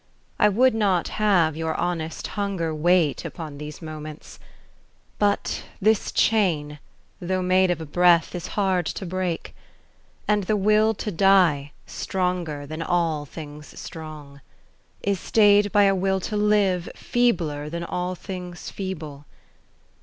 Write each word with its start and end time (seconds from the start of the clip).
I 0.39 0.49
would 0.49 0.73
not 0.73 1.09
have 1.09 1.55
your 1.55 1.75
honest 1.75 2.25
hunger 2.29 2.73
Wait 2.73 3.23
upon 3.23 3.59
these 3.59 3.83
moments: 3.83 4.39
But 5.19 5.65
this 5.79 6.11
chain, 6.11 6.79
though 7.19 7.43
made 7.43 7.69
of 7.69 7.79
a 7.79 7.85
breath, 7.85 8.33
Is 8.33 8.47
hard 8.57 8.87
to 8.87 9.05
break. 9.05 9.53
And 10.27 10.45
the 10.45 10.57
will 10.57 10.95
to 10.95 11.11
die. 11.11 11.73
Stronger 11.85 12.65
than 12.65 12.81
all 12.81 13.25
things 13.27 13.79
strong. 13.79 14.41
Is 15.03 15.19
stayed 15.19 15.71
by 15.71 15.83
a 15.83 15.93
will 15.93 16.19
to 16.21 16.35
live 16.35 16.89
Feebler 16.95 17.69
than 17.69 17.83
all 17.83 18.15
things 18.15 18.71
feeble. 18.71 19.27